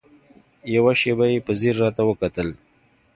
يوه 0.75 0.93
شېبه 0.99 1.25
يې 1.31 1.39
په 1.45 1.51
ځير 1.59 1.75
راته 1.83 2.01
وکتل. 2.09 2.49